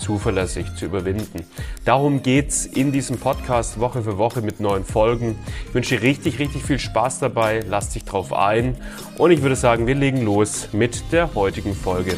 [0.00, 1.44] zuverlässig zu überwinden.
[1.84, 5.38] Darum geht's in diesem Podcast Woche für Woche mit neuen Folgen.
[5.68, 7.62] Ich wünsche dir richtig, richtig viel Spaß dabei.
[7.68, 8.76] Lass dich drauf ein.
[9.18, 12.14] Und ich würde sagen, wir legen los mit der heutigen Folge.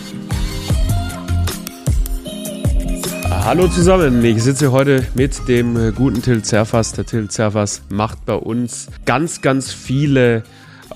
[3.45, 6.93] Hallo zusammen, ich sitze heute mit dem guten Till Zerfas.
[6.93, 10.45] Der Till Zerfas macht bei uns ganz, ganz viele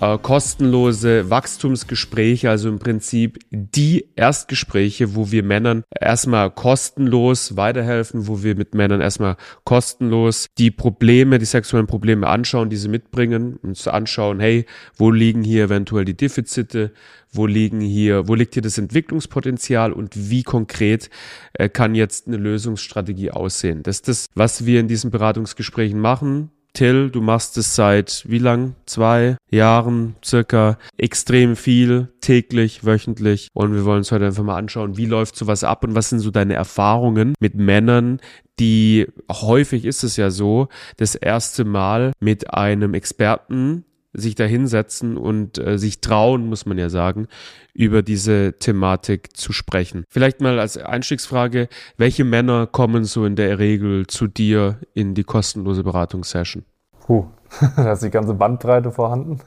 [0.00, 8.42] äh, kostenlose Wachstumsgespräche, also im Prinzip die Erstgespräche, wo wir Männern erstmal kostenlos weiterhelfen, wo
[8.42, 13.86] wir mit Männern erstmal kostenlos die Probleme, die sexuellen Probleme anschauen, die sie mitbringen, uns
[13.88, 16.92] anschauen, hey, wo liegen hier eventuell die Defizite,
[17.32, 21.10] wo liegen hier, wo liegt hier das Entwicklungspotenzial und wie konkret
[21.54, 23.82] äh, kann jetzt eine Lösungsstrategie aussehen.
[23.82, 26.50] Das ist das, was wir in diesen Beratungsgesprächen machen.
[26.76, 28.74] Till, du machst es seit wie lang?
[28.84, 33.48] Zwei Jahren circa extrem viel, täglich, wöchentlich.
[33.54, 36.18] Und wir wollen uns heute einfach mal anschauen, wie läuft sowas ab und was sind
[36.18, 38.20] so deine Erfahrungen mit Männern,
[38.58, 40.68] die häufig ist es ja so,
[40.98, 43.86] das erste Mal mit einem Experten
[44.16, 47.28] sich da hinsetzen und äh, sich trauen, muss man ja sagen,
[47.74, 50.04] über diese Thematik zu sprechen.
[50.08, 55.24] Vielleicht mal als Einstiegsfrage, welche Männer kommen so in der Regel zu dir in die
[55.24, 56.64] kostenlose Beratungssession?
[57.00, 57.26] Puh,
[57.76, 59.40] da ist die ganze Bandbreite vorhanden.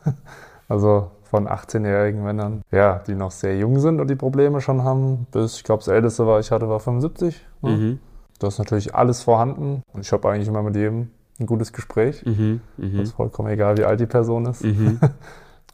[0.67, 5.27] Also von 18-jährigen Männern, ja, die noch sehr jung sind und die Probleme schon haben,
[5.31, 7.39] bis, ich glaube, das älteste war, ich hatte, war 75.
[7.61, 7.69] Ne?
[7.69, 7.99] Mhm.
[8.39, 12.25] Da ist natürlich alles vorhanden und ich habe eigentlich immer mit jedem ein gutes Gespräch.
[12.25, 13.01] Mhm, mh.
[13.01, 14.63] ist vollkommen egal, wie alt die Person ist.
[14.63, 14.99] Mhm.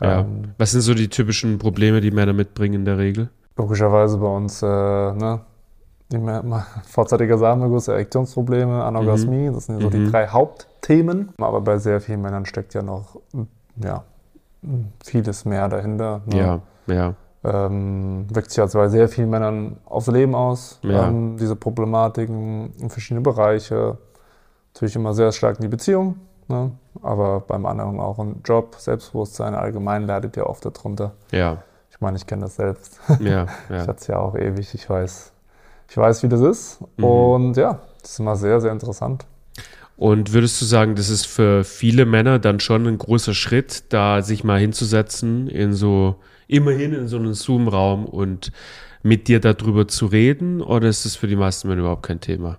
[0.02, 0.20] Ja.
[0.20, 3.30] ähm, Was sind so die typischen Probleme, die Männer mitbringen in der Regel?
[3.56, 5.40] Logischerweise bei uns, äh, ne,
[6.86, 9.54] vorzeitiger Samenerguss, Erektionsprobleme, Anorgasmie, mhm.
[9.54, 10.12] das sind so die mhm.
[10.12, 11.30] drei Hauptthemen.
[11.38, 13.22] Aber bei sehr vielen Männern steckt ja noch
[13.82, 14.04] ja,
[15.04, 16.22] vieles mehr dahinter.
[16.26, 16.38] Ne?
[16.38, 17.14] Ja, ja.
[17.44, 21.08] Ähm, wirkt sich also bei sehr vielen Männern aufs Leben aus, ja.
[21.08, 24.00] ähm, diese Problematiken in verschiedene Bereiche
[24.76, 26.18] natürlich immer sehr stark in die Beziehung,
[26.50, 26.72] ne?
[27.02, 31.14] aber beim anderen auch ein Job, Selbstbewusstsein allgemein leidet ja oft darunter.
[31.32, 31.64] Ja.
[31.90, 33.00] Ich meine, ich kenne das selbst.
[33.22, 33.48] Ja, ja.
[33.70, 34.74] Ich hatte es ja auch ewig.
[34.74, 35.32] Ich weiß,
[35.90, 36.80] ich weiß, wie das ist.
[36.98, 37.04] Mhm.
[37.06, 39.26] Und ja, das ist immer sehr, sehr interessant.
[39.96, 44.22] Und würdest du sagen, das ist für viele Männer dann schon ein großer Schritt, da
[44.22, 46.16] sich mal hinzusetzen in so,
[46.50, 48.52] immerhin in so einen Zoom-Raum und
[49.04, 50.62] mit dir darüber zu reden?
[50.62, 52.58] Oder ist das für die meisten Männer überhaupt kein Thema?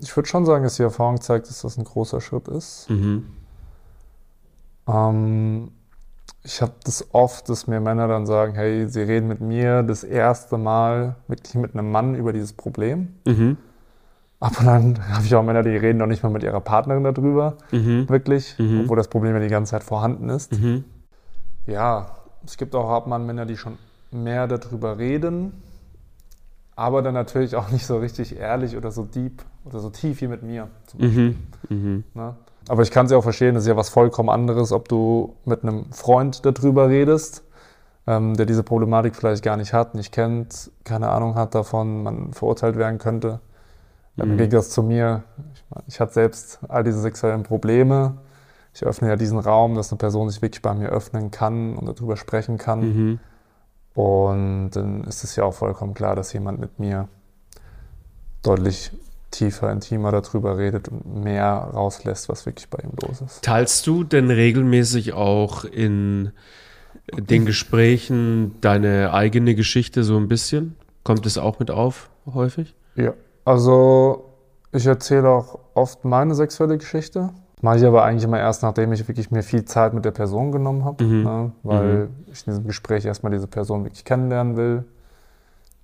[0.00, 2.90] Ich würde schon sagen, dass die Erfahrung zeigt, dass das ein großer Schritt ist.
[2.90, 3.24] Mhm.
[4.86, 5.70] Ähm,
[6.42, 10.04] ich habe das oft, dass mir Männer dann sagen, hey, sie reden mit mir das
[10.04, 13.14] erste Mal wirklich mit einem Mann über dieses Problem.
[13.24, 13.56] Mhm.
[14.40, 17.56] Aber dann habe ich auch Männer, die reden noch nicht mal mit ihrer Partnerin darüber,
[17.72, 18.06] mhm.
[18.10, 18.82] wirklich, mhm.
[18.82, 20.52] obwohl das Problem ja die ganze Zeit vorhanden ist.
[20.52, 20.84] Mhm.
[21.66, 22.10] Ja,
[22.44, 23.78] es gibt auch Männer, die schon
[24.10, 25.62] mehr darüber reden,
[26.76, 30.28] aber dann natürlich auch nicht so richtig ehrlich oder so deep oder so tief wie
[30.28, 30.68] mit mir.
[30.98, 31.36] Mhm.
[31.68, 32.04] Mhm.
[32.14, 32.34] Ne?
[32.68, 35.34] Aber ich kann es ja auch verstehen, das ist ja was vollkommen anderes, ob du
[35.44, 37.44] mit einem Freund darüber redest,
[38.06, 42.32] ähm, der diese Problematik vielleicht gar nicht hat, nicht kennt, keine Ahnung hat davon, man
[42.32, 43.40] verurteilt werden könnte.
[44.16, 44.32] Mhm.
[44.32, 45.24] Im Gegensatz zu mir,
[45.54, 48.18] ich, mein, ich hatte selbst all diese sexuellen Probleme.
[48.72, 51.86] Ich öffne ja diesen Raum, dass eine Person sich wirklich bei mir öffnen kann und
[51.86, 53.20] darüber sprechen kann.
[53.94, 57.08] Und dann ist es ja auch vollkommen klar, dass jemand mit mir
[58.42, 58.90] deutlich
[59.30, 63.42] tiefer, intimer darüber redet und mehr rauslässt, was wirklich bei ihm los ist.
[63.42, 66.32] Teilst du denn regelmäßig auch in
[67.12, 70.76] den Gesprächen deine eigene Geschichte so ein bisschen?
[71.02, 72.74] Kommt es auch mit auf häufig?
[72.96, 74.32] Ja, also
[74.72, 77.30] ich erzähle auch oft meine sexuelle Geschichte.
[77.60, 80.52] Mache ich aber eigentlich immer erst, nachdem ich wirklich mir viel Zeit mit der Person
[80.52, 81.22] genommen habe, mhm.
[81.22, 81.52] ne?
[81.62, 82.08] weil mhm.
[82.30, 84.84] ich in diesem Gespräch erstmal diese Person wirklich kennenlernen will,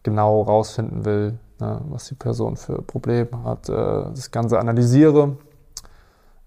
[0.03, 1.81] genau rausfinden will, ne?
[1.89, 5.37] was die Person für Probleme hat, äh, das Ganze analysiere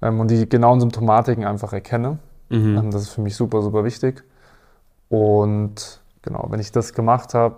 [0.02, 2.20] ähm, und die genauen Symptomatiken einfach erkenne.
[2.50, 2.78] Mhm.
[2.78, 4.24] Ähm, das ist für mich super, super wichtig.
[5.10, 7.58] Und genau, wenn ich das gemacht habe,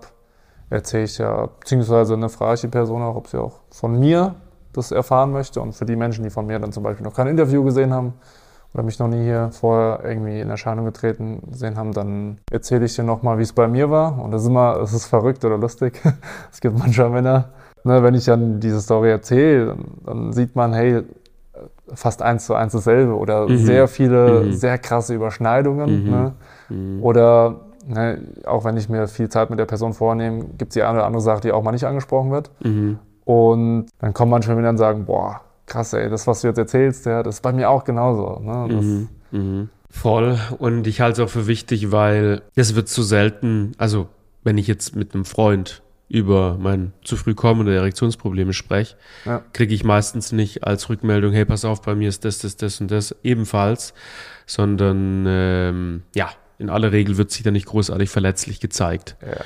[0.69, 4.35] erzähle ich ja, beziehungsweise ne, frage ich die Person auch, ob sie auch von mir
[4.77, 5.61] das erfahren möchte.
[5.61, 8.13] Und für die Menschen, die von mir dann zum Beispiel noch kein Interview gesehen haben
[8.73, 12.95] oder mich noch nie hier vorher irgendwie in Erscheinung getreten gesehen haben, dann erzähle ich
[12.95, 14.19] dir nochmal, wie es bei mir war.
[14.19, 16.01] Und das ist immer, es ist verrückt oder lustig.
[16.51, 17.49] es gibt manchmal Männer,
[17.83, 21.03] ne, wenn ich dann diese Story erzähle, dann, dann sieht man, hey,
[21.93, 23.57] fast eins zu eins dasselbe oder mhm.
[23.57, 24.53] sehr viele, mhm.
[24.53, 26.03] sehr krasse Überschneidungen.
[26.03, 26.09] Mhm.
[26.09, 26.33] Ne?
[26.69, 27.03] Mhm.
[27.03, 27.55] Oder
[27.87, 30.97] ne, auch wenn ich mir viel Zeit mit der Person vornehme, gibt es die eine
[30.97, 32.51] oder andere Sache, die auch mal nicht angesprochen wird.
[33.25, 33.33] Mhm.
[33.33, 37.05] Und dann kommen manchmal wieder und sagen, boah, krass, ey, das, was du jetzt erzählst,
[37.05, 38.39] ja, das ist bei mir auch genauso.
[38.39, 39.09] Ne?
[39.31, 39.69] Mhm.
[39.89, 40.37] Voll.
[40.57, 44.07] Und ich halte es auch für wichtig, weil es wird zu selten, also
[44.43, 48.95] wenn ich jetzt mit einem Freund über mein zu früh kommende Erektionsprobleme spreche,
[49.25, 49.41] ja.
[49.53, 52.79] kriege ich meistens nicht als Rückmeldung, hey, pass auf, bei mir ist das, das, das
[52.79, 53.93] und das ebenfalls,
[54.45, 59.17] sondern ähm, ja, in aller Regel wird sich da nicht großartig verletzlich gezeigt.
[59.21, 59.37] Ja.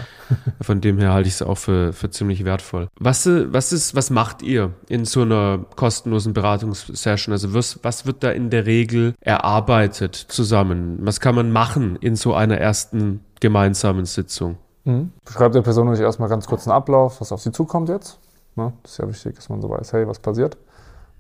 [0.62, 2.88] Von dem her halte ich es auch für, für ziemlich wertvoll.
[3.00, 7.34] Was, was, ist, was macht ihr in so einer kostenlosen Beratungssession?
[7.34, 11.00] Also was, was wird da in der Regel erarbeitet zusammen?
[11.02, 14.58] Was kann man machen in so einer ersten gemeinsamen Sitzung?
[14.86, 15.12] Mhm.
[15.26, 18.20] Beschreibt der Person natürlich erstmal ganz kurz einen Ablauf, was auf sie zukommt jetzt.
[18.56, 18.74] Ne?
[18.84, 20.58] Das ist ja wichtig, dass man so weiß, hey, was passiert.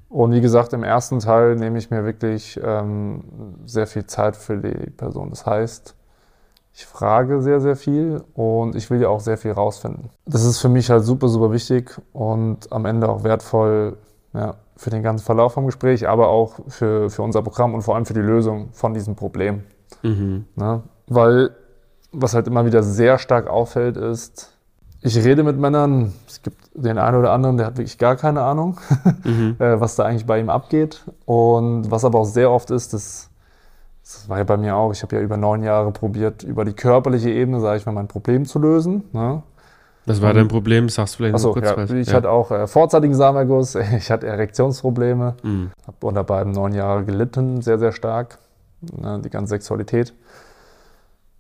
[0.10, 3.24] Und wie gesagt, im ersten Teil nehme ich mir wirklich ähm,
[3.66, 5.30] sehr viel Zeit für die Person.
[5.30, 5.96] Das heißt,
[6.74, 10.10] ich frage sehr, sehr viel und ich will ja auch sehr viel rausfinden.
[10.26, 13.98] Das ist für mich halt super, super wichtig und am Ende auch wertvoll
[14.34, 17.96] ja, für den ganzen Verlauf vom Gespräch, aber auch für, für unser Programm und vor
[17.96, 19.64] allem für die Lösung von diesem Problem.
[20.04, 20.46] Mhm.
[20.56, 20.82] Ne?
[21.08, 21.52] Weil
[22.12, 24.58] was halt immer wieder sehr stark auffällt, ist,
[25.02, 28.42] ich rede mit Männern, es gibt den einen oder anderen, der hat wirklich gar keine
[28.42, 28.78] Ahnung,
[29.24, 29.56] mhm.
[29.60, 31.04] Äh, was da eigentlich bei ihm abgeht.
[31.26, 33.30] Und was aber auch sehr oft ist, das,
[34.04, 36.74] das war ja bei mir auch, ich habe ja über neun Jahre probiert, über die
[36.74, 39.04] körperliche Ebene, sage ich mal, mein Problem zu lösen.
[39.14, 39.42] Ne?
[40.06, 40.90] Was war dein Problem?
[40.90, 42.14] Sagst du vielleicht Achso, noch kurz ja, Ich ja.
[42.16, 45.72] hatte auch äh, vorzeitigen Samenerguss, ich hatte Erektionsprobleme, mhm.
[45.88, 48.40] habe unter beiden neun Jahre gelitten, sehr, sehr stark,
[48.82, 50.14] ne, die ganze Sexualität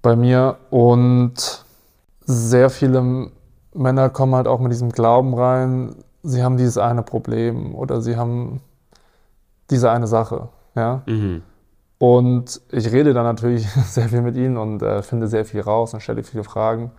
[0.02, 0.58] bei mir.
[0.70, 1.66] Und
[2.26, 3.32] sehr viele
[3.74, 8.18] Männer kommen halt auch mit diesem Glauben rein, sie haben dieses eine Problem oder sie
[8.18, 8.62] haben
[9.69, 10.50] diese eine Sache.
[10.75, 11.04] Ja?
[11.06, 11.44] Mhm.
[11.98, 15.94] Und ich rede dann natürlich sehr viel mit ihnen und äh, finde sehr viel raus
[15.94, 16.92] und stelle viele Fragen,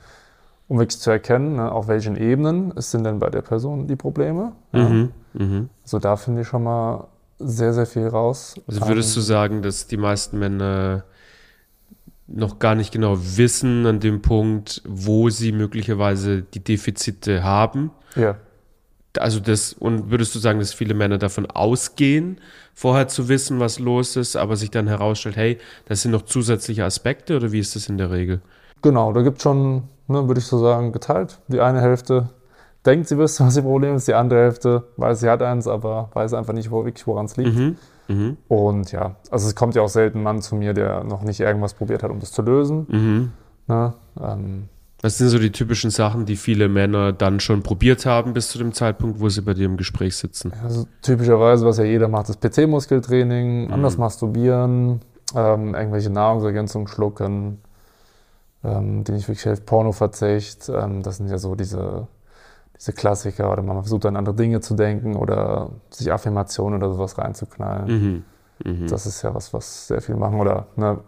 [0.69, 4.53] um wirklich zu erkennen, ne, auf welchen Ebenen sind denn bei der Person die Probleme.
[4.73, 4.89] Ja?
[4.89, 5.13] Mhm.
[5.33, 5.69] Mhm.
[5.83, 7.09] Also da finde ich schon mal
[7.39, 8.55] sehr, sehr viel raus.
[8.67, 11.05] Also würdest du sagen, dass die meisten Männer
[12.33, 17.91] noch gar nicht genau wissen an dem Punkt, wo sie möglicherweise die Defizite haben.
[18.15, 18.37] Ja.
[19.19, 22.41] Also das, und würdest du sagen, dass viele Männer davon ausgehen,
[22.75, 26.85] vorher zu wissen, was los ist, aber sich dann herausstellt, hey, das sind noch zusätzliche
[26.85, 28.41] Aspekte oder wie ist das in der Regel?
[28.83, 31.41] Genau, da gibt es schon, ne, würde ich so sagen, geteilt.
[31.49, 32.31] Die eine Hälfte
[32.87, 36.11] denkt, sie wüsste, was ihr Problem ist, die andere Hälfte weiß, sie hat eins, aber
[36.15, 37.57] weiß einfach nicht wo, wirklich, woran es liegt.
[37.57, 37.77] Mhm.
[38.11, 38.37] Mhm.
[38.49, 41.41] Und ja, also es kommt ja auch selten ein Mann zu mir, der noch nicht
[41.41, 42.87] irgendwas probiert hat, um das zu lösen.
[42.89, 43.33] Mhm.
[43.69, 44.69] Na, ähm,
[45.03, 48.59] was sind so die typischen Sachen, die viele Männer dann schon probiert haben bis zu
[48.59, 50.53] dem Zeitpunkt, wo sie bei dir im Gespräch sitzen?
[50.63, 53.73] Also typischerweise, was ja jeder macht, ist PC-Muskeltraining, mhm.
[53.73, 55.01] anders masturbieren,
[55.35, 57.61] ähm, irgendwelche Nahrungsergänzungen schlucken,
[58.63, 60.69] ähm, die nicht wirklich hilft, Pornoverzicht.
[60.69, 62.09] Ähm, das sind ja so diese
[62.81, 67.19] diese Klassiker oder man versucht an andere Dinge zu denken oder sich Affirmationen oder sowas
[67.19, 67.87] reinzuknallen.
[67.87, 68.25] Mhm.
[68.65, 68.87] Mhm.
[68.89, 70.99] Das ist ja was, was sehr viel machen oder ne,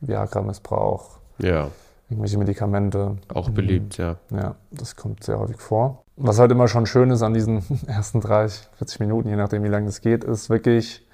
[0.00, 1.18] Viagra-Missbrauch.
[1.38, 1.68] Ja.
[2.10, 3.16] Irgendwelche Medikamente.
[3.32, 4.04] Auch beliebt, mhm.
[4.04, 4.16] ja.
[4.30, 6.02] Ja, das kommt sehr häufig vor.
[6.16, 9.68] Was halt immer schon schön ist an diesen ersten 30, 40 Minuten, je nachdem wie
[9.68, 11.06] lange es geht, ist wirklich.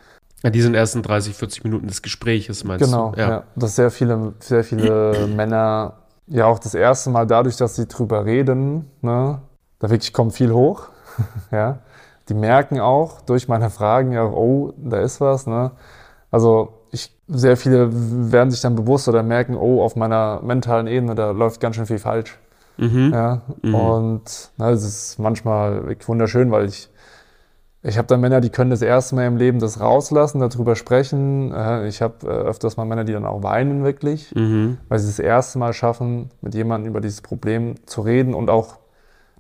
[0.43, 3.17] An diesen ersten 30, 40 Minuten des Gesprächs meinst genau, du?
[3.17, 3.37] Genau, ja.
[3.37, 3.45] ja.
[3.55, 5.95] Dass sehr viele, sehr viele Männer
[6.27, 9.41] ja auch das erste Mal dadurch, dass sie drüber reden, ne,
[9.79, 10.89] da wirklich kommt viel hoch.
[11.51, 11.79] ja.
[12.29, 15.47] Die merken auch durch meine Fragen ja, oh, da ist was.
[15.47, 15.71] Ne?
[16.31, 21.15] Also ich, sehr viele werden sich dann bewusst oder merken, oh, auf meiner mentalen Ebene,
[21.15, 22.39] da läuft ganz schön viel falsch.
[22.77, 23.11] Mhm.
[23.13, 23.43] Ja?
[23.63, 23.75] Mhm.
[23.75, 26.91] Und na, das ist manchmal wirklich wunderschön, weil ich,
[27.83, 31.55] ich habe dann Männer, die können das erste Mal im Leben das rauslassen, darüber sprechen.
[31.87, 34.79] Ich habe äh, öfters mal Männer, die dann auch weinen wirklich, mhm.
[34.89, 38.77] weil sie das erste Mal schaffen, mit jemandem über dieses Problem zu reden und auch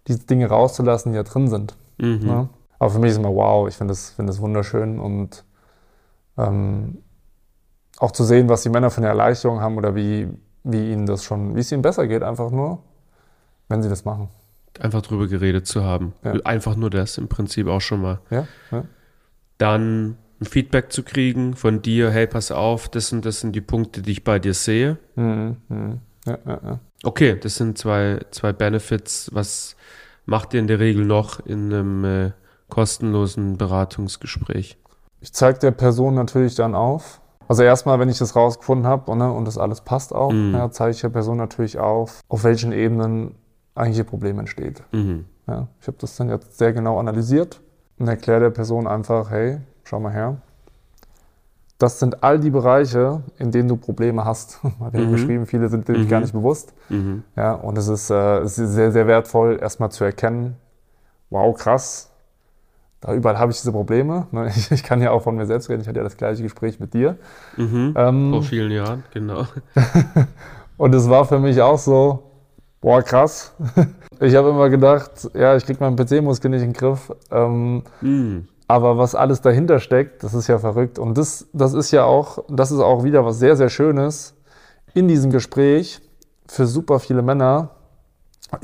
[0.08, 1.76] diese Dinge rauszulassen, die da drin sind.
[1.98, 2.26] Mhm.
[2.26, 2.48] Ne?
[2.78, 5.44] Aber für mich ist immer wow, ich finde das, find das wunderschön und
[6.36, 6.98] ähm,
[7.98, 10.28] auch zu sehen, was die Männer für eine Erleichterung haben oder wie,
[10.62, 12.82] wie ihnen das schon, wie es ihnen besser geht, einfach nur,
[13.68, 14.28] wenn sie das machen.
[14.80, 16.12] Einfach drüber geredet zu haben.
[16.22, 16.34] Ja.
[16.44, 18.20] Einfach nur das im Prinzip auch schon mal.
[18.30, 18.84] Ja, ja.
[19.58, 23.60] Dann ein Feedback zu kriegen von dir, hey, pass auf, das und das sind die
[23.60, 24.98] Punkte, die ich bei dir sehe.
[25.16, 25.98] Mhm, mh.
[26.26, 26.80] ja, ja, ja.
[27.04, 29.30] Okay, das sind zwei, zwei Benefits.
[29.32, 29.76] Was
[30.26, 32.30] macht ihr in der Regel noch in einem äh,
[32.68, 34.78] kostenlosen Beratungsgespräch?
[35.20, 37.20] Ich zeige der Person natürlich dann auf.
[37.48, 40.52] Also erstmal, wenn ich das rausgefunden habe ne, und das alles passt auch, mhm.
[40.52, 43.36] ja, zeige ich der Person natürlich auf, auf welchen Ebenen
[43.74, 44.82] eigentlich ihr Problem entsteht.
[44.92, 45.24] Mhm.
[45.46, 47.60] Ja, ich habe das dann jetzt sehr genau analysiert
[47.98, 50.42] und erkläre der Person einfach, hey, schau mal her,
[51.78, 54.60] das sind all die Bereiche, in denen du Probleme hast.
[54.92, 56.74] Wir haben beschrieben, viele sind dir gar nicht bewusst.
[57.36, 60.56] Ja, und es ist, äh, es ist sehr, sehr wertvoll, erstmal zu erkennen,
[61.30, 62.10] wow, krass,
[63.00, 64.26] da überall habe ich diese Probleme.
[64.32, 66.42] Ne, ich, ich, kann ja auch von mir selbst reden, ich hatte ja das gleiche
[66.42, 67.16] Gespräch mit dir.
[67.56, 69.46] Mhm, ähm, vor vielen Jahren, genau.
[70.76, 72.24] und es war für mich auch so,
[72.80, 73.54] boah, krass.
[74.20, 77.12] Ich habe immer gedacht, ja, ich kriege meinen PC-Muskel nicht in den Griff.
[77.30, 78.48] Ähm, mhm.
[78.68, 80.98] Aber was alles dahinter steckt, das ist ja verrückt.
[80.98, 84.34] Und das, das ist ja auch, das ist auch wieder was sehr, sehr Schönes
[84.92, 86.02] in diesem Gespräch
[86.46, 87.70] für super viele Männer.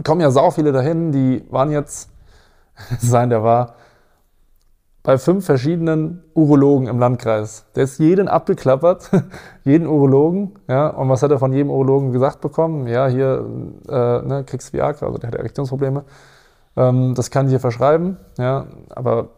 [0.05, 2.11] Kommen ja sau viele dahin, die waren jetzt,
[2.99, 3.77] sein, der war
[5.03, 7.67] bei fünf verschiedenen Urologen im Landkreis.
[7.75, 9.11] Der ist jeden abgeklappert,
[9.65, 10.59] jeden Urologen.
[10.69, 12.87] Ja, und was hat er von jedem Urologen gesagt bekommen?
[12.87, 13.45] Ja, hier
[13.89, 16.05] äh, ne, kriegst Viagra, also der hat Erektionsprobleme.
[16.77, 19.29] Ähm, das kann ich dir verschreiben, ja, aber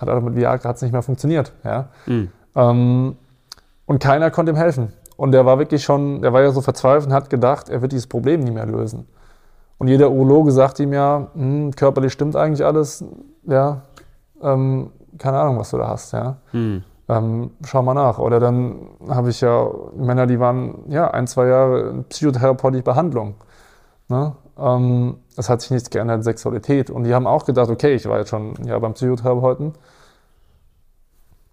[0.00, 1.52] hat auch mit Viagra hat's nicht mehr funktioniert.
[1.64, 1.88] Ja.
[2.06, 2.30] Mhm.
[2.54, 3.16] Ähm,
[3.86, 4.92] und keiner konnte ihm helfen.
[5.16, 7.92] Und der war wirklich schon, der war ja so verzweifelt und hat gedacht, er wird
[7.92, 9.06] dieses Problem nie mehr lösen.
[9.78, 13.04] Und jeder Urologe sagt ihm ja, hm, körperlich stimmt eigentlich alles,
[13.44, 13.82] ja,
[14.42, 16.36] ähm, keine Ahnung, was du da hast, ja.
[16.50, 16.82] Hm.
[17.08, 18.18] Ähm, schau mal nach.
[18.18, 23.34] Oder dann habe ich ja Männer, die waren ja ein, zwei Jahre in psychotherapeutische Behandlung.
[24.08, 24.34] Ne?
[24.58, 26.90] Ähm, es hat sich nichts geändert in Sexualität.
[26.90, 29.74] Und die haben auch gedacht, okay, ich war jetzt schon ja, beim Psychotherapeuten,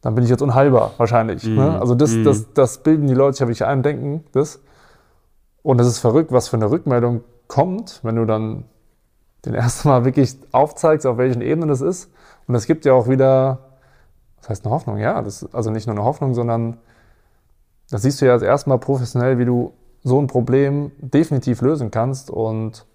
[0.01, 1.45] dann bin ich jetzt unheilbar, wahrscheinlich.
[1.45, 1.55] Mm.
[1.55, 1.79] Ne?
[1.79, 2.23] Also das, mm.
[2.23, 4.61] das, das bilden die Leute ja wirklich ein, denken das.
[5.61, 8.65] Und es ist verrückt, was für eine Rückmeldung kommt, wenn du dann
[9.45, 12.11] den ersten Mal wirklich aufzeigst, auf welchen Ebenen das ist.
[12.47, 13.59] Und es gibt ja auch wieder,
[14.39, 14.97] was heißt eine Hoffnung?
[14.97, 16.77] Ja, das also nicht nur eine Hoffnung, sondern
[17.89, 22.29] das siehst du ja als erstmal professionell, wie du so ein Problem definitiv lösen kannst
[22.29, 22.85] und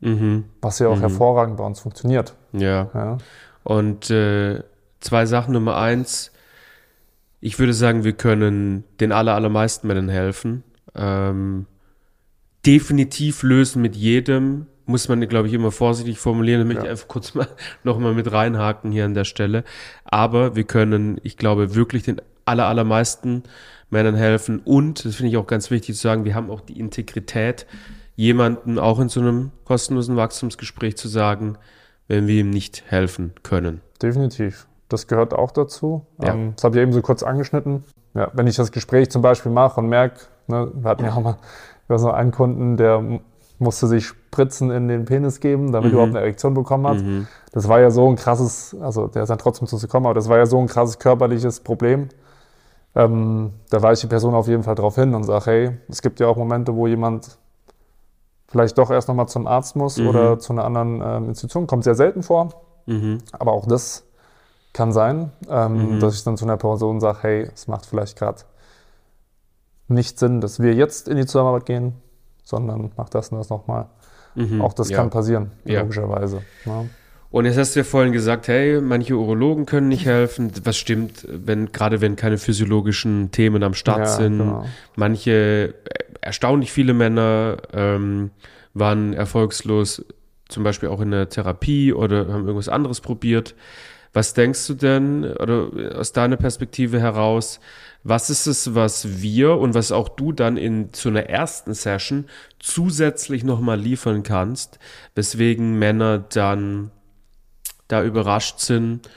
[0.00, 0.44] mhm.
[0.60, 1.00] was ja auch mhm.
[1.00, 2.34] hervorragend bei uns funktioniert.
[2.52, 2.90] Ja.
[2.94, 3.18] ja.
[3.64, 4.62] Und äh,
[5.00, 5.52] zwei Sachen.
[5.52, 6.32] Nummer eins,
[7.40, 10.64] ich würde sagen, wir können den aller, allermeisten Männern helfen.
[10.94, 11.66] Ähm,
[12.66, 16.62] definitiv lösen mit jedem muss man, glaube ich, immer vorsichtig formulieren.
[16.62, 17.46] Da möchte ich einfach kurz mal
[17.84, 19.64] nochmal mit reinhaken hier an der Stelle.
[20.04, 23.42] Aber wir können, ich glaube, wirklich den aller, allermeisten
[23.90, 24.60] Männern helfen.
[24.64, 27.66] Und, das finde ich auch ganz wichtig zu sagen, wir haben auch die Integrität,
[28.18, 31.56] jemanden auch in so einem kostenlosen Wachstumsgespräch zu sagen,
[32.08, 33.80] wenn wir ihm nicht helfen können.
[34.02, 34.66] Definitiv.
[34.88, 36.04] Das gehört auch dazu.
[36.20, 36.34] Ja.
[36.34, 37.84] Ähm, das habe ich eben so kurz angeschnitten.
[38.14, 41.20] Ja, wenn ich das Gespräch zum Beispiel mache und merke, ne, wir hatten ja auch
[41.20, 41.36] mal
[41.86, 43.20] über so einen Kunden, der
[43.60, 45.98] musste sich Spritzen in den Penis geben, damit mhm.
[45.98, 46.98] er überhaupt eine Erektion bekommen hat.
[46.98, 47.28] Mhm.
[47.52, 50.14] Das war ja so ein krasses, also der ist dann trotzdem zu uns gekommen, aber
[50.14, 52.08] das war ja so ein krasses körperliches Problem.
[52.96, 56.18] Ähm, da weist die Person auf jeden Fall darauf hin und sagt, hey, es gibt
[56.18, 57.38] ja auch Momente, wo jemand
[58.48, 60.08] vielleicht doch erst nochmal zum Arzt muss mhm.
[60.08, 61.66] oder zu einer anderen ähm, Institution.
[61.66, 62.50] Kommt sehr selten vor,
[62.86, 63.18] mhm.
[63.32, 64.04] aber auch das
[64.72, 66.00] kann sein, ähm, mhm.
[66.00, 68.42] dass ich dann zu einer Person sage, hey, es macht vielleicht gerade
[69.88, 71.94] nicht Sinn, dass wir jetzt in die Zusammenarbeit gehen,
[72.44, 73.86] sondern mach das und das nochmal.
[74.34, 74.98] Mhm, auch das ja.
[74.98, 75.80] kann passieren, ja.
[75.80, 76.42] logischerweise.
[76.64, 76.84] Ja.
[77.30, 80.50] Und jetzt hast du ja vorhin gesagt, hey, manche Urologen können nicht helfen.
[80.64, 84.38] Was stimmt, wenn, gerade wenn keine physiologischen Themen am Start ja, sind.
[84.38, 84.64] Genau.
[84.96, 85.74] Manche,
[86.22, 88.30] erstaunlich viele Männer ähm,
[88.72, 90.04] waren erfolgslos,
[90.48, 93.54] zum Beispiel auch in der Therapie oder haben irgendwas anderes probiert.
[94.14, 97.60] Was denkst du denn, oder aus deiner Perspektive heraus,
[98.04, 102.24] was ist es, was wir und was auch du dann in zu einer ersten Session
[102.58, 104.78] zusätzlich nochmal liefern kannst,
[105.14, 106.90] weswegen Männer dann
[107.88, 109.08] da überrascht sind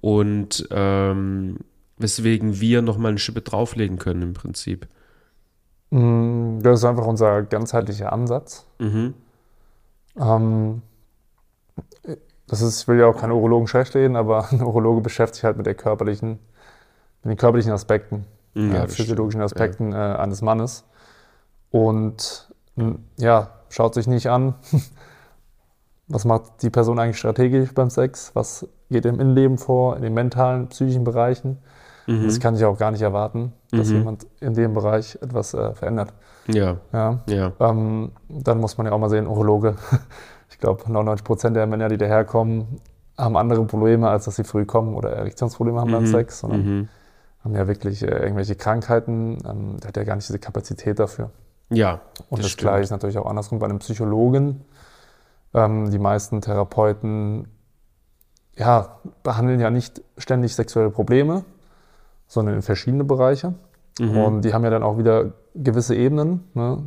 [0.00, 1.58] und ähm,
[1.98, 4.88] weswegen wir nochmal eine Schippe drauflegen können im Prinzip?
[5.90, 8.66] Mm, das ist einfach unser ganzheitlicher Ansatz.
[8.78, 9.14] Mhm.
[10.16, 10.82] Ähm,
[12.46, 15.44] das ist, ich will ja auch keine Urologen schlecht reden, aber ein Urologe beschäftigt sich
[15.44, 16.38] halt mit der körperlichen
[17.22, 20.14] mit den körperlichen Aspekten, mhm, ja, äh, physiologischen Aspekten ja.
[20.14, 20.84] äh, eines Mannes.
[21.70, 22.52] Und
[23.18, 24.54] ja, schaut sich nicht an,
[26.10, 30.12] was macht die Person eigentlich strategisch beim Sex, was geht im Innenleben vor, in den
[30.14, 31.58] mentalen, psychischen Bereichen.
[32.06, 32.24] Mhm.
[32.24, 33.96] Das kann ich auch gar nicht erwarten, dass mhm.
[33.96, 36.12] jemand in dem Bereich etwas äh, verändert.
[36.48, 36.76] Ja.
[36.92, 37.20] ja.
[37.26, 37.52] ja.
[37.60, 39.76] Ähm, dann muss man ja auch mal sehen, Urologe.
[40.52, 42.80] Ich glaube, 99 Prozent der Männer, die daherkommen,
[43.16, 45.94] haben andere Probleme, als dass sie früh kommen oder Erektionsprobleme haben mhm.
[45.94, 46.88] beim Sex, sondern mhm
[47.44, 51.30] haben ja wirklich äh, irgendwelche Krankheiten, ähm, der hat ja gar nicht diese Kapazität dafür.
[51.70, 52.00] Ja.
[52.28, 54.64] Und das, das Gleiche ist natürlich auch andersrum bei einem Psychologen.
[55.52, 57.48] Ähm, die meisten Therapeuten
[58.56, 61.44] ja, behandeln ja nicht ständig sexuelle Probleme,
[62.26, 63.54] sondern in verschiedene Bereiche.
[63.98, 64.16] Mhm.
[64.16, 66.82] Und die haben ja dann auch wieder gewisse Ebenen, ne,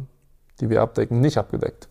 [0.60, 1.89] die wir abdecken, nicht abgedeckt.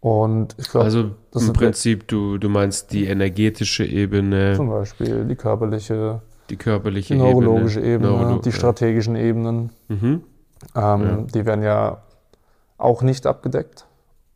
[0.00, 4.54] Und ich glaube, also im Prinzip, du, du meinst die energetische Ebene.
[4.54, 8.54] Zum Beispiel die körperliche, Die körperliche die neurologische Ebene, Neurolo die ja.
[8.54, 9.72] strategischen Ebenen.
[9.88, 10.22] Mhm.
[10.74, 11.16] Ähm, Ja.
[11.34, 12.02] Die werden ja
[12.76, 13.86] auch nicht abgedeckt.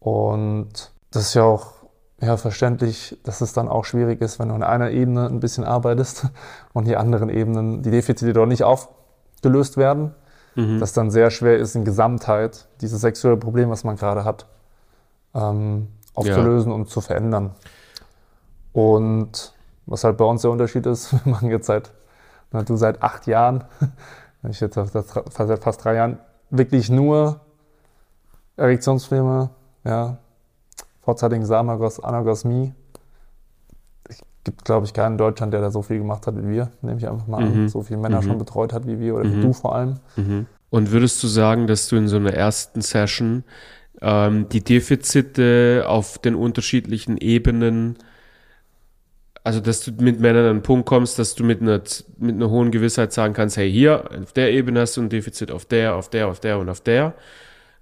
[0.00, 1.72] Und das ist ja auch
[2.20, 5.64] ja, verständlich, dass es dann auch schwierig ist, wenn du in einer Ebene ein bisschen
[5.64, 6.26] arbeitest
[6.72, 10.14] und die anderen Ebenen, die Defizite dort nicht aufgelöst werden,
[10.54, 10.80] Mhm.
[10.80, 14.46] dass dann sehr schwer ist, in Gesamtheit dieses sexuelle Problem, was man gerade hat,
[15.34, 17.52] ähm, aufzulösen und zu verändern.
[18.72, 19.54] Und
[19.86, 21.90] was halt bei uns der Unterschied ist, wir machen jetzt seit,
[22.50, 23.64] na, du seit acht Jahren,
[24.48, 26.18] ich jetzt seit seit fast drei Jahren,
[26.50, 27.40] wirklich nur
[28.56, 29.50] Erektionsprobleme,
[29.84, 30.18] ja,
[31.02, 32.72] vorzeitigen Samenerguss, Anorgasmie.
[34.08, 36.70] Es gibt, glaube ich, keinen in Deutschland, der da so viel gemacht hat wie wir,
[36.80, 37.62] nehme ich einfach mal Mhm.
[37.62, 38.26] an, so viele Männer Mhm.
[38.26, 39.40] schon betreut hat wie wir oder wie Mhm.
[39.42, 39.96] du vor allem.
[40.16, 40.46] Mhm.
[40.70, 43.44] Und würdest du sagen, dass du in so einer ersten Session
[44.00, 47.96] ähm, die Defizite auf den unterschiedlichen Ebenen,
[49.44, 51.80] also dass du mit Männern an einen Punkt kommst, dass du mit einer,
[52.18, 55.50] mit einer hohen Gewissheit sagen kannst, hey, hier, auf der Ebene hast du ein Defizit,
[55.52, 57.14] auf der, auf der, auf der und auf der.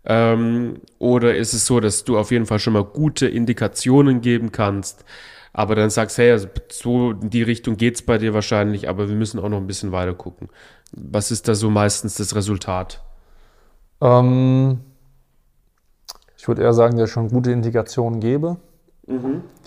[0.04, 4.50] Ähm, oder ist es so, dass du auf jeden Fall schon mal gute Indikationen geben
[4.52, 5.04] kannst,
[5.52, 9.16] aber dann sagst, hey, also so in die Richtung geht's bei dir wahrscheinlich, aber wir
[9.16, 10.48] müssen auch noch ein bisschen weiter gucken.
[10.92, 13.02] Was ist da so meistens das Resultat?
[14.00, 14.80] Ähm,
[16.36, 18.56] ich würde eher sagen, dass ich schon gute Indikationen gebe.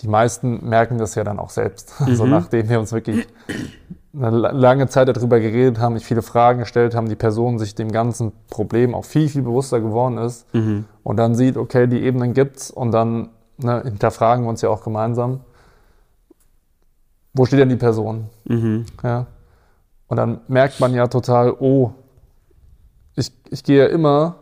[0.00, 1.94] Die meisten merken das ja dann auch selbst.
[2.00, 2.30] Also Mhm.
[2.30, 3.26] nachdem wir uns wirklich
[4.16, 7.74] eine la- lange Zeit darüber geredet haben, ich viele Fragen gestellt haben, die Person sich
[7.74, 10.84] dem ganzen Problem auch viel, viel bewusster geworden ist Mhm.
[11.02, 14.82] und dann sieht, okay, die Ebenen gibt's und dann ne, hinterfragen wir uns ja auch
[14.82, 15.40] gemeinsam,
[17.32, 18.28] wo steht denn die Person?
[18.44, 18.86] Mhm.
[19.02, 19.26] Ja.
[20.06, 21.90] Und dann merkt man ja total, oh,
[23.16, 24.36] ich, ich gehe ja immer,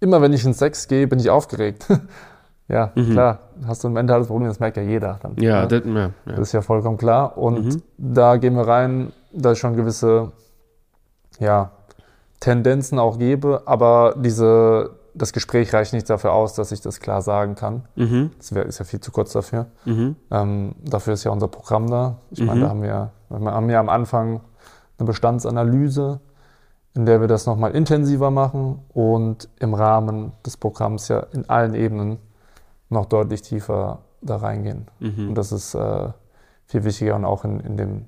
[0.00, 1.86] immer wenn ich in Sex gehe, bin ich aufgeregt.
[2.68, 3.12] ja, Mhm.
[3.12, 5.18] klar, hast du ein mentales Problem, das merkt ja jeder.
[5.22, 5.68] Dann, Ja, ne?
[5.68, 6.42] das, ja, das ja.
[6.42, 7.36] ist ja vollkommen klar.
[7.38, 7.82] Und Mhm.
[7.98, 10.32] da gehen wir rein, da ich schon gewisse
[11.38, 11.70] ja,
[12.40, 17.22] Tendenzen auch gebe, aber diese, das Gespräch reicht nicht dafür aus, dass ich das klar
[17.22, 17.82] sagen kann.
[17.96, 18.30] Mhm.
[18.38, 19.66] Das wär, ist ja viel zu kurz dafür.
[19.84, 20.16] Mhm.
[20.30, 22.16] Ähm, dafür ist ja unser Programm da.
[22.30, 22.64] Ich meine, Mhm.
[22.64, 24.40] da haben wir, wir haben ja am Anfang
[24.98, 26.20] eine Bestandsanalyse,
[26.94, 31.74] in der wir das nochmal intensiver machen und im Rahmen des Programms ja in allen
[31.74, 32.18] Ebenen
[32.88, 34.86] noch deutlich tiefer da reingehen.
[35.00, 35.30] Mhm.
[35.30, 36.08] Und das ist äh,
[36.66, 38.04] viel wichtiger und auch in, in, dem,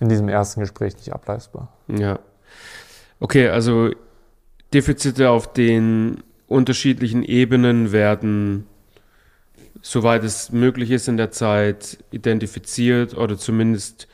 [0.00, 1.72] in diesem ersten Gespräch nicht ableistbar.
[1.88, 2.18] Ja.
[3.20, 3.90] Okay, also
[4.74, 8.66] Defizite auf den unterschiedlichen Ebenen werden,
[9.80, 14.08] soweit es möglich ist in der Zeit, identifiziert oder zumindest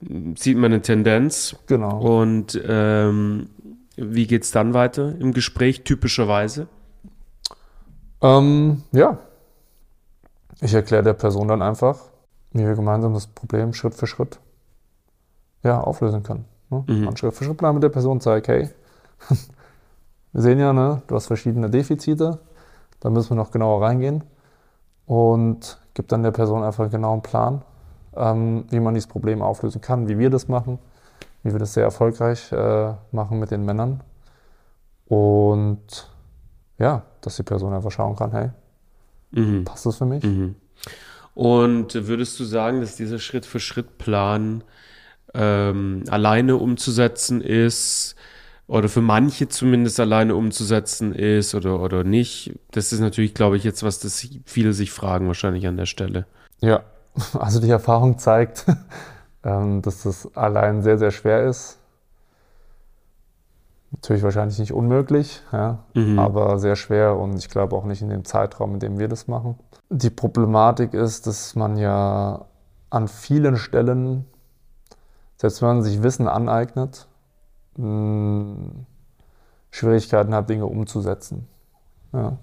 [0.00, 1.56] mm, sieht man eine Tendenz.
[1.66, 2.00] Genau.
[2.00, 3.50] Und ähm,
[3.96, 6.68] wie geht's dann weiter im Gespräch typischerweise?
[8.22, 9.18] Ähm, ja.
[10.60, 11.98] Ich erkläre der Person dann einfach,
[12.52, 14.40] wie wir gemeinsam das Problem Schritt für Schritt
[15.62, 16.46] ja, auflösen können.
[16.70, 16.84] Ne?
[16.86, 17.04] Mhm.
[17.04, 18.70] Man Schritt für Schritt Plan mit der Person zeigt, hey,
[20.32, 22.38] wir sehen ja, ne, du hast verschiedene Defizite,
[23.00, 24.24] da müssen wir noch genauer reingehen
[25.06, 27.62] und gibt dann der Person einfach einen genauen Plan,
[28.16, 30.78] ähm, wie man dieses Problem auflösen kann, wie wir das machen,
[31.42, 34.02] wie wir das sehr erfolgreich äh, machen mit den Männern
[35.06, 36.10] und
[36.78, 38.50] ja, dass die Person einfach schauen kann, hey,
[39.32, 39.64] Mhm.
[39.64, 40.24] passt das für mich?
[40.24, 40.54] Mhm.
[41.34, 44.64] Und würdest du sagen, dass dieser Schritt-für-Schritt-Plan
[45.34, 48.16] ähm, alleine umzusetzen ist
[48.66, 52.58] oder für manche zumindest alleine umzusetzen ist oder, oder nicht?
[52.70, 56.26] Das ist natürlich, glaube ich, jetzt was, das viele sich fragen wahrscheinlich an der Stelle.
[56.60, 56.84] Ja,
[57.38, 58.64] also die Erfahrung zeigt,
[59.44, 61.78] ähm, dass das allein sehr, sehr schwer ist.
[63.92, 66.18] Natürlich wahrscheinlich nicht unmöglich, ja, Mhm.
[66.18, 69.28] aber sehr schwer und ich glaube auch nicht in dem Zeitraum, in dem wir das
[69.28, 69.58] machen.
[69.90, 72.44] Die Problematik ist, dass man ja
[72.90, 74.26] an vielen Stellen,
[75.36, 77.06] selbst wenn man sich Wissen aneignet,
[77.76, 78.70] mh,
[79.70, 81.46] Schwierigkeiten hat, Dinge umzusetzen.
[82.12, 82.38] Ja.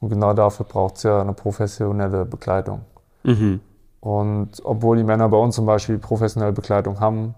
[0.00, 2.82] Und genau dafür braucht es ja eine professionelle Begleitung.
[3.22, 3.60] Mhm.
[4.00, 7.34] Und obwohl die Männer bei uns zum Beispiel professionelle Begleitung haben,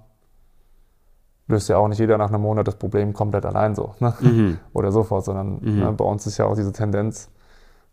[1.49, 3.95] löst ja auch nicht jeder nach einem Monat das Problem komplett allein so.
[4.01, 4.15] Ne?
[4.21, 4.59] Mhm.
[4.73, 5.79] Oder sofort, sondern Mhm.
[5.81, 7.29] ne, bei uns ist ja auch diese Tendenz,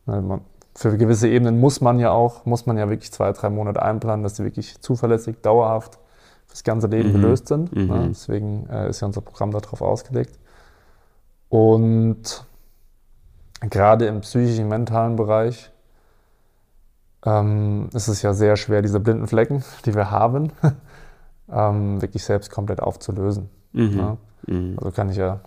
[0.06, 0.42] ne, man,
[0.76, 4.24] für gewisse Ebenen muss man ja auch, muss man ja wirklich zwei, drei Monate einplanen,
[4.24, 6.00] dass die wirklich zuverlässig, dauerhaft
[6.48, 7.14] fürs ganze Leben Mhm.
[7.14, 7.76] gelöst sind.
[7.76, 7.88] Mhm.
[7.88, 8.06] Ne?
[8.10, 10.40] Deswegen äh, ist ja unser Programm darauf ausgelegt.
[11.50, 12.44] Und
[13.62, 15.72] gerade im psychischen, mentalen Bereich
[17.26, 20.52] ähm, ist es ja sehr schwer, diese blinden Flecken, die wir haben,
[21.52, 23.50] ähm, wirklich selbst komplett aufzulösen.
[23.74, 23.98] Mhm.
[23.98, 24.18] Ja?
[24.48, 24.76] Mhm.
[24.78, 25.42] Also kann ich ja,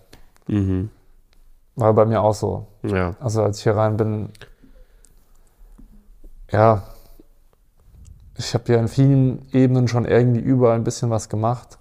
[0.49, 0.91] Mhm.
[1.75, 2.67] war bei mir auch so.
[2.83, 3.15] Ja.
[3.21, 4.31] Also als ich hier rein bin,
[6.51, 6.83] ja,
[8.37, 11.79] ich habe ja in vielen Ebenen schon irgendwie überall ein bisschen was gemacht.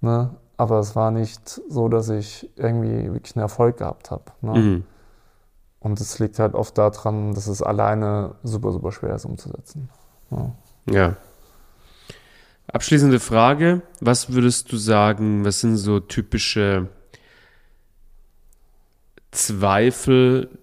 [0.00, 0.30] Ne?
[0.56, 4.24] Aber es war nicht so, dass ich irgendwie wirklich einen Erfolg gehabt habe.
[4.40, 4.58] Ne?
[4.58, 4.84] Mhm.
[5.80, 9.88] Und es liegt halt oft daran, dass es alleine super, super schwer ist umzusetzen.
[10.30, 10.52] Ja.
[10.90, 11.16] Ja.
[12.72, 13.82] Abschließende Frage.
[14.00, 16.88] Was würdest du sagen, was sind so typische
[19.32, 20.58] Zweifel,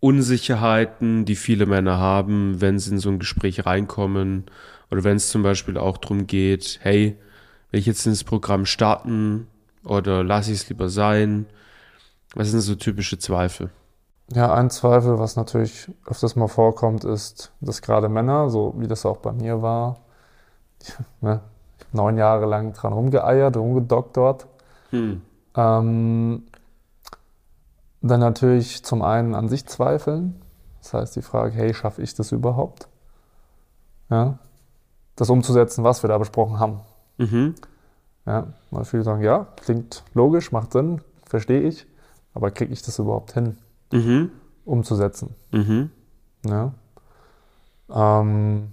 [0.00, 4.46] Unsicherheiten, die viele Männer haben, wenn sie in so ein Gespräch reinkommen
[4.90, 7.16] oder wenn es zum Beispiel auch darum geht, hey,
[7.70, 9.46] will ich jetzt ins Programm starten
[9.84, 11.46] oder lasse ich es lieber sein?
[12.34, 13.70] Was sind so typische Zweifel?
[14.32, 19.06] Ja, ein Zweifel, was natürlich öfters mal vorkommt, ist, dass gerade Männer, so wie das
[19.06, 20.03] auch bei mir war,
[21.20, 21.40] ne,
[21.92, 24.46] neun Jahre lang dran rumgeeiert, rumgedoktort,
[24.90, 25.22] Hm.
[25.56, 26.42] ähm,
[28.02, 30.40] dann natürlich zum einen an sich zweifeln.
[30.82, 32.88] Das heißt die Frage, hey, schaffe ich das überhaupt?
[34.10, 34.38] Ja,
[35.16, 36.80] das umzusetzen, was wir da besprochen haben.
[37.16, 37.54] Mhm.
[38.26, 41.86] Ja, weil viele sagen, ja, klingt logisch, macht Sinn, verstehe ich,
[42.34, 43.56] aber kriege ich das überhaupt hin,
[43.92, 44.30] Mhm.
[44.64, 45.34] umzusetzen?
[45.52, 45.90] Mhm.
[46.46, 46.72] Ja.
[47.90, 48.72] Ähm,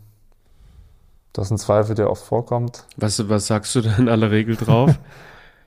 [1.33, 2.85] das ist ein Zweifel, der oft vorkommt.
[2.97, 4.97] Was, was sagst du da in aller Regel drauf?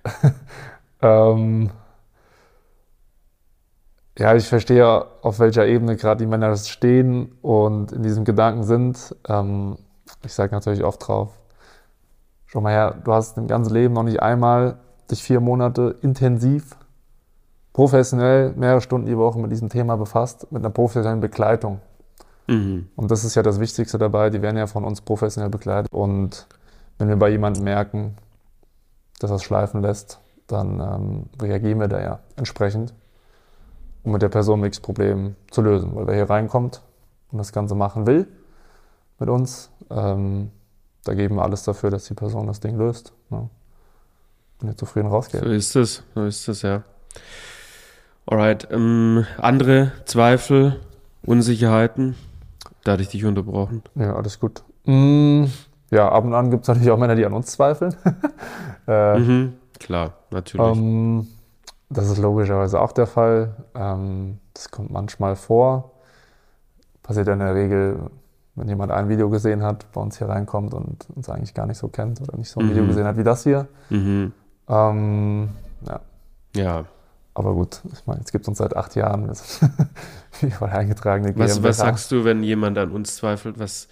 [1.04, 1.70] Ähm,
[4.18, 9.14] ja, ich verstehe, auf welcher Ebene gerade die Männer stehen und in diesem Gedanken sind.
[9.28, 9.76] Ähm,
[10.24, 11.38] ich sage natürlich oft drauf,
[12.46, 14.78] schau mal her, du hast im ganzen Leben noch nicht einmal
[15.10, 16.74] dich vier Monate intensiv,
[17.74, 21.80] professionell, mehrere Stunden die Woche mit diesem Thema befasst, mit einer professionellen Begleitung.
[22.46, 22.88] Mhm.
[22.96, 25.92] Und das ist ja das Wichtigste dabei, die werden ja von uns professionell begleitet.
[25.92, 26.46] Und
[26.98, 28.16] wenn wir bei jemandem merken,
[29.18, 32.92] dass er es schleifen lässt, dann ähm, reagieren wir da ja entsprechend,
[34.02, 35.94] um mit der Person das Problem zu lösen.
[35.94, 36.82] Weil wer hier reinkommt
[37.32, 38.26] und das Ganze machen will
[39.18, 40.50] mit uns, ähm,
[41.04, 43.12] da geben wir alles dafür, dass die Person das Ding löst.
[43.30, 43.48] Ne?
[44.60, 45.42] Und ihr zufrieden rausgeht.
[45.42, 46.82] So ist es, so ist es, ja.
[48.26, 50.80] Alright, ähm, andere Zweifel,
[51.22, 52.16] Unsicherheiten?
[52.84, 53.82] Da hatte ich dich unterbrochen.
[53.94, 54.62] Ja, alles gut.
[54.84, 55.44] Mm,
[55.90, 57.94] ja, ab und an gibt es natürlich auch Männer, die an uns zweifeln.
[58.86, 59.54] äh, Mhm.
[59.80, 60.76] Klar, natürlich.
[60.78, 61.26] Ähm,
[61.90, 63.54] das ist logischerweise auch der Fall.
[63.74, 65.92] Ähm, das kommt manchmal vor.
[67.02, 68.00] Passiert ja in der Regel,
[68.54, 71.78] wenn jemand ein Video gesehen hat, bei uns hier reinkommt und uns eigentlich gar nicht
[71.78, 72.70] so kennt oder nicht so ein Mhm.
[72.70, 73.66] Video gesehen hat wie das hier.
[73.90, 74.32] Mhm.
[74.68, 75.48] Ähm,
[75.86, 76.00] ja,
[76.54, 76.84] Ja.
[77.34, 79.30] Aber gut, ich meine, jetzt gibt es uns seit acht Jahren.
[80.40, 81.68] Überall eingetragene Was, GmbH.
[81.68, 83.58] was sagst du, wenn jemand an uns zweifelt?
[83.58, 83.88] Was,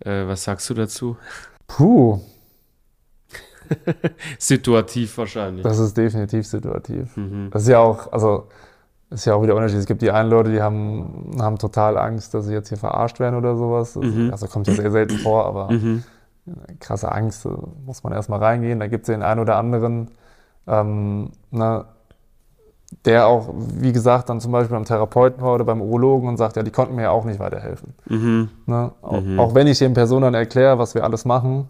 [0.00, 1.16] äh, was sagst du dazu?
[1.66, 2.20] Puh,
[4.38, 5.62] Situativ wahrscheinlich.
[5.62, 7.16] das ist definitiv situativ.
[7.16, 7.48] Mhm.
[7.50, 8.48] Das ist ja auch, also
[9.10, 9.82] ist ja auch wieder unterschiedlich.
[9.82, 13.20] Es gibt die einen Leute, die haben, haben total Angst, dass sie jetzt hier verarscht
[13.20, 13.94] werden oder sowas.
[13.94, 14.30] Das, Mhm.
[14.30, 16.02] Also kommt ja sehr selten vor, aber Mhm.
[16.80, 18.80] krasse Angst, da muss man erstmal reingehen.
[18.80, 20.10] Da gibt es den einen oder anderen,
[20.66, 21.84] ähm, ne,
[23.04, 26.56] der auch, wie gesagt, dann zum Beispiel beim Therapeuten war oder beim Urologen und sagt,
[26.56, 27.94] ja, die konnten mir ja auch nicht weiterhelfen.
[28.06, 28.48] Mhm.
[28.66, 28.92] Ne?
[29.02, 29.38] Auch, Mhm.
[29.38, 31.68] auch wenn ich den Personen dann erkläre, was wir alles machen,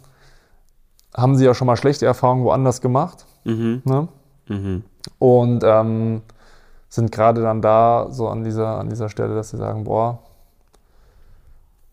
[1.16, 3.26] haben sie ja schon mal schlechte Erfahrungen woanders gemacht.
[3.44, 3.82] Mhm.
[3.84, 4.08] Ne?
[4.48, 4.84] Mhm.
[5.18, 6.22] Und ähm,
[6.88, 10.20] sind gerade dann da so an dieser, an dieser Stelle, dass sie sagen, boah,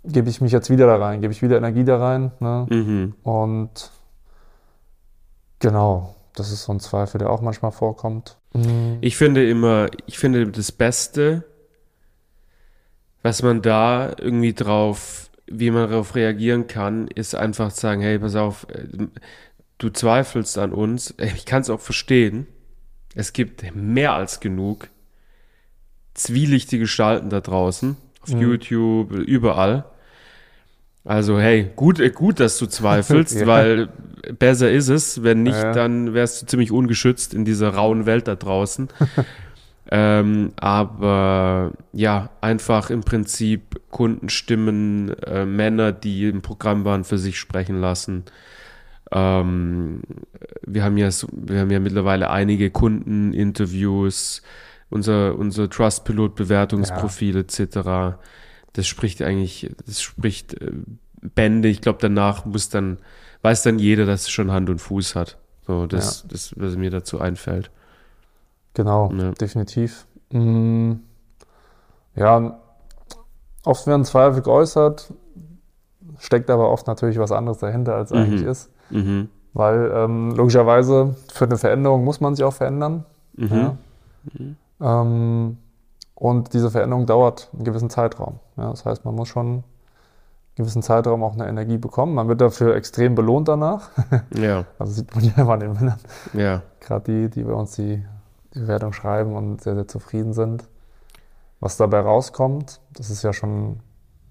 [0.03, 2.31] gebe ich mich jetzt wieder da rein, gebe ich wieder Energie da rein.
[2.39, 2.67] Ne?
[2.69, 3.15] Mhm.
[3.23, 3.89] Und
[5.59, 8.37] genau, das ist so ein Zweifel, der auch manchmal vorkommt.
[8.55, 8.97] Mhm.
[9.01, 11.43] Ich finde immer, ich finde das Beste,
[13.23, 18.35] was man da irgendwie drauf, wie man darauf reagieren kann, ist einfach sagen, hey, pass
[18.35, 19.07] auf, äh,
[19.77, 21.11] du zweifelst an uns.
[21.11, 22.47] Äh, Ich kann es auch verstehen.
[23.15, 24.89] Es gibt mehr als genug
[26.13, 28.41] zwielichtige Gestalten da draußen, auf Mhm.
[28.41, 29.85] YouTube, überall.
[31.05, 33.47] Also hey, gut, äh, gut, dass du zweifelst, Ja.
[33.47, 33.89] weil
[34.39, 35.23] besser ist es.
[35.23, 35.71] Wenn nicht, Ja.
[35.71, 38.89] dann wärst du ziemlich ungeschützt in dieser rauen Welt da draußen.
[39.91, 47.39] ähm, aber ja, einfach im Prinzip Kundenstimmen, äh, Männer, die im Programm waren, für sich
[47.39, 48.23] sprechen lassen.
[49.11, 50.01] Ähm,
[50.65, 54.41] wir haben ja, wir haben ja mittlerweile einige Kundeninterviews,
[54.89, 58.17] unser, unser Trust-Pilot-Bewertungsprofil etc.
[58.75, 60.71] Das spricht eigentlich, das spricht äh,
[61.21, 61.67] Bände.
[61.69, 62.97] Ich glaube, danach muss dann,
[63.41, 65.37] weiß dann jeder, dass es schon Hand und Fuß hat.
[65.65, 67.71] So, das, das, was mir dazu einfällt.
[68.73, 69.31] Genau, Ja.
[69.31, 70.05] definitiv.
[70.31, 70.99] Mhm.
[72.15, 72.59] Ja,
[73.63, 75.11] oft werden Zweifel geäußert,
[76.19, 78.17] steckt aber oft natürlich was anderes dahinter, als Mhm.
[78.17, 78.69] eigentlich ist.
[78.89, 79.29] Mhm.
[79.53, 83.05] Weil ähm, logischerweise für eine Veränderung muss man sich auch verändern.
[83.35, 83.77] Mhm.
[84.79, 85.01] Ja.
[85.01, 85.57] Ähm,
[86.15, 88.39] und diese Veränderung dauert einen gewissen Zeitraum.
[88.57, 89.63] Ja, das heißt, man muss schon
[90.55, 92.15] gewissen Zeitraum auch eine Energie bekommen.
[92.15, 93.89] Man wird dafür extrem belohnt danach.
[94.33, 94.65] Ja.
[94.79, 95.99] Also sieht man ja immer an den Männern.
[96.33, 96.61] Ja.
[96.79, 98.05] Gerade die, die bei uns die,
[98.53, 100.67] die Bewertung schreiben und sehr, sehr zufrieden sind.
[101.59, 103.79] Was dabei rauskommt, das ist ja schon,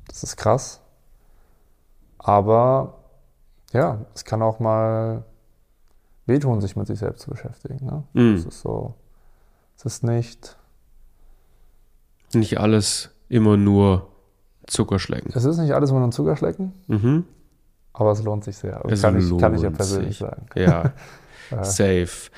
[0.09, 0.81] das ist krass.
[2.19, 2.95] Aber
[3.73, 5.25] ja, es kann auch mal
[6.27, 7.85] wehtun, sich mit sich selbst zu beschäftigen.
[7.85, 8.05] Ne?
[8.15, 8.35] Mhm.
[8.35, 8.95] Es ist so,
[9.77, 10.57] es ist nicht,
[12.35, 14.09] Nicht alles immer nur
[14.67, 15.33] Zuckerschlecken.
[15.35, 17.25] es ist nicht alles nur ein Zuckerschlecken, Mhm.
[17.93, 18.81] aber es lohnt sich sehr.
[18.83, 20.27] Das Es kann, ich, kann ich ja lohnt persönlich sich.
[20.27, 20.47] sagen.
[20.57, 20.93] Ja,
[21.63, 22.31] safe.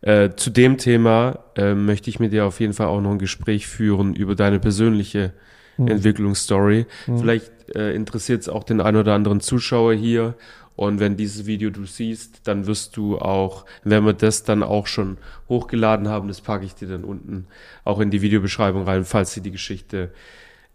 [0.00, 3.18] Äh, zu dem Thema äh, möchte ich mit dir auf jeden Fall auch noch ein
[3.18, 5.32] Gespräch führen über deine persönliche
[5.76, 5.88] hm.
[5.88, 6.86] Entwicklungsstory.
[7.06, 7.18] Hm.
[7.18, 10.34] Vielleicht äh, interessiert es auch den ein oder anderen Zuschauer hier.
[10.76, 14.86] Und wenn dieses Video du siehst, dann wirst du auch, wenn wir das dann auch
[14.86, 17.46] schon hochgeladen haben, das packe ich dir dann unten
[17.84, 20.10] auch in die Videobeschreibung rein, falls dir die Geschichte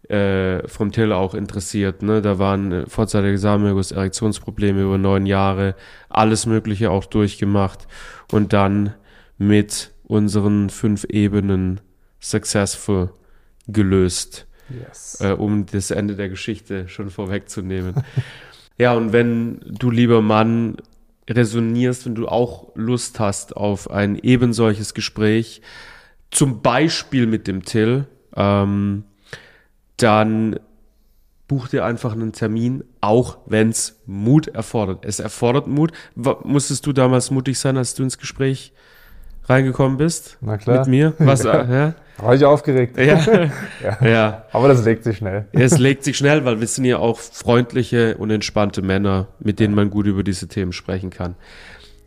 [0.08, 2.02] äh, vom Till auch interessiert.
[2.02, 2.22] Ne?
[2.22, 5.74] Da waren äh, vorzeitige Samenerguss, Erektionsprobleme über neun Jahre,
[6.08, 7.86] alles Mögliche auch durchgemacht
[8.32, 8.94] und dann
[9.36, 11.80] mit unseren fünf Ebenen
[12.20, 13.10] successful
[13.68, 15.20] gelöst Yes.
[15.20, 17.94] äh, um das Ende der Geschichte schon vorwegzunehmen.
[18.80, 20.76] ja, und wenn du, lieber Mann,
[21.28, 25.60] resonierst, wenn du auch Lust hast auf ein eben solches Gespräch,
[26.30, 29.04] zum Beispiel mit dem Till, ähm,
[29.96, 30.58] dann
[31.46, 35.04] buch dir einfach einen Termin, auch wenn es Mut erfordert.
[35.04, 35.92] Es erfordert Mut.
[36.14, 38.72] Wa- Musstest du damals mutig sein, als du ins Gespräch
[39.50, 40.38] reingekommen bist?
[40.40, 40.78] Na klar.
[40.78, 41.12] Mit mir?
[41.18, 41.44] Was?
[41.50, 41.64] Ja.
[41.64, 41.94] ja?
[42.16, 42.98] Da war ich aufgeregt.
[42.98, 43.18] Ja.
[43.82, 44.06] Ja.
[44.06, 44.44] ja.
[44.52, 45.46] Aber das legt sich schnell.
[45.52, 49.74] Es legt sich schnell, weil wir sind ja auch freundliche und entspannte Männer, mit denen
[49.74, 51.34] man gut über diese Themen sprechen kann.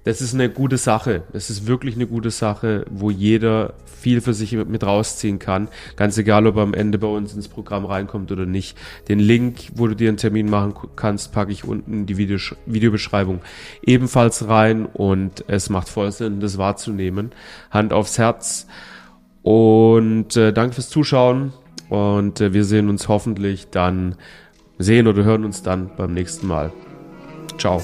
[0.04, 1.24] Das ist eine gute Sache.
[1.34, 5.70] Es ist wirklich eine gute Sache, wo jeder viel für sich mit rausziehen kann.
[5.96, 8.78] Ganz egal, ob er am Ende bei uns ins Programm reinkommt oder nicht.
[9.08, 12.56] Den Link, wo du dir einen Termin machen kannst, packe ich unten in die Videosch
[12.66, 13.40] Videobeschreibung
[13.82, 17.32] ebenfalls rein und es macht voll Sinn, das wahrzunehmen.
[17.72, 18.68] Hand aufs Herz.
[19.42, 21.54] Und äh, danke fürs Zuschauen
[21.90, 24.16] und äh, wir sehen uns hoffentlich dann,
[24.80, 26.72] sehen oder hören uns dann beim nächsten Mal.
[27.58, 27.82] Ciao.